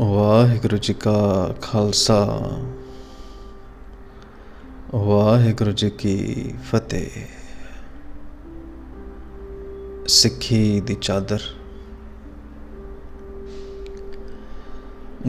[0.00, 2.18] ਵਾਹਿਗੁਰੂ ਜੀ ਕਾ ਖਾਲਸਾ
[4.94, 7.24] ਵਾਹਿਗੁਰੂ ਜੀ ਕੀ ਫਤਿਹ
[10.08, 11.40] ਸਿੱਖੀ ਦੀ ਚਾਦਰ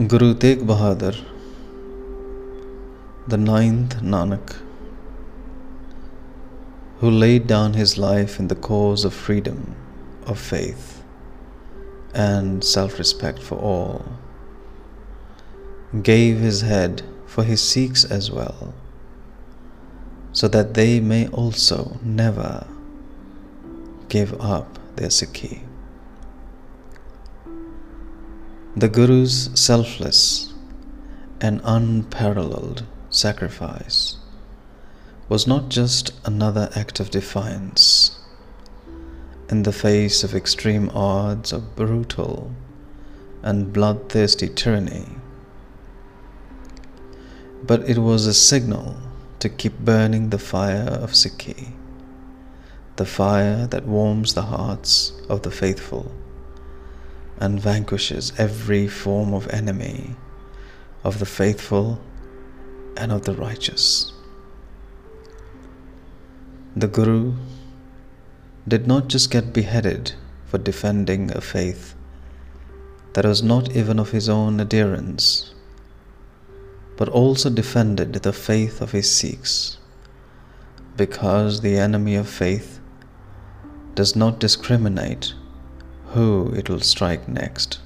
[0.00, 1.14] Guru Tegh Bahadur
[3.28, 4.56] the ninth Nanak,
[7.00, 9.76] who laid down his life in the cause of freedom,
[10.26, 11.02] of faith,
[12.14, 14.06] and self respect for all,
[16.01, 18.73] gave his head for his Sikhs as well,
[20.31, 22.65] so that they may also never
[24.09, 25.61] give up their Sikhi.
[28.75, 30.51] The Guru's selfless
[31.39, 34.17] and unparalleled sacrifice
[35.29, 38.19] was not just another act of defiance
[39.49, 42.51] in the face of extreme odds of brutal
[43.43, 45.05] and bloodthirsty tyranny,
[47.65, 48.97] but it was a signal
[49.39, 51.71] to keep burning the fire of Sikhi,
[52.97, 56.11] the fire that warms the hearts of the faithful
[57.37, 60.15] and vanquishes every form of enemy
[61.03, 62.01] of the faithful
[62.97, 64.11] and of the righteous.
[66.75, 67.35] The Guru
[68.67, 70.13] did not just get beheaded
[70.45, 71.95] for defending a faith
[73.13, 75.52] that was not even of his own adherents,
[76.97, 79.77] but also defended the faith of his Sikhs,
[80.95, 82.79] because the enemy of faith
[83.95, 85.33] does not discriminate
[86.07, 87.79] who it will strike next.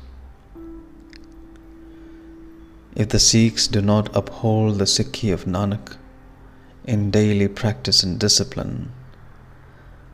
[2.95, 5.97] If the Sikhs do not uphold the Sikhi of Nanak
[6.83, 8.91] in daily practice and discipline,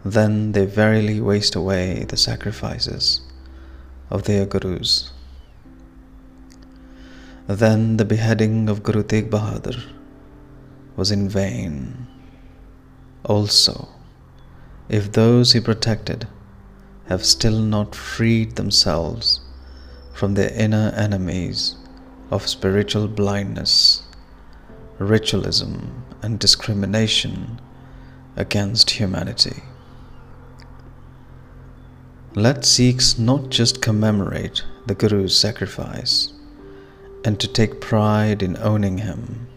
[0.03, 3.21] then they verily waste away the sacrifices
[4.09, 5.12] of their Gurus.
[7.53, 9.79] Then the beheading of Guru Tegh Bahadur
[10.95, 12.07] was in vain.
[13.25, 13.89] Also,
[14.89, 16.27] if those he protected
[17.09, 19.41] have still not freed themselves
[20.15, 21.75] from their inner enemies
[22.31, 24.01] of spiritual blindness,
[24.97, 27.61] ritualism, and discrimination
[28.35, 29.61] against humanity.
[32.33, 36.32] Let Sikhs not just commemorate the Guru's sacrifice
[37.23, 39.47] and to take pride in owning him,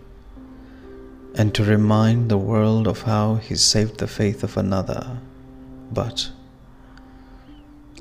[1.34, 5.18] and to remind the world of how he saved the faith of another,
[5.92, 6.30] but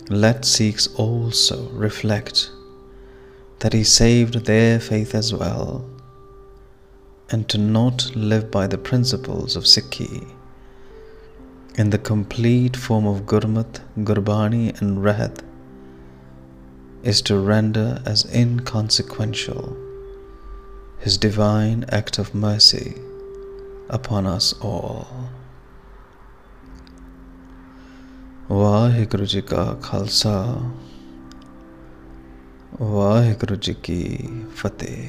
[0.10, 2.52] let Sikhs also reflect
[3.60, 5.84] that he saved their faith as well,
[7.32, 10.28] and to not live by the principles of Sikhi.
[11.76, 15.42] In the complete form of Gurmat, Gurbani, and Rahat
[17.05, 19.77] is to render as inconsequential
[20.99, 22.95] his divine act of mercy
[23.91, 25.07] upon us all.
[28.51, 30.61] Waheguru ji ਕਾ ਖਾਲਸਾ
[32.83, 35.09] ਵਾਹਿਗੁਰੂ ਜੀ ਕੀ ਫਤਿਹ